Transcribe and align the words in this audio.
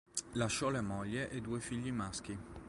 Lasciò 0.31 0.71
la 0.71 0.81
moglie 0.81 1.29
e 1.29 1.41
due 1.41 1.59
figli 1.59 1.91
maschi. 1.91 2.35